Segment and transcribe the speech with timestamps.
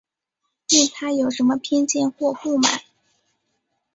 [0.67, 2.81] 对她有什么偏见或不满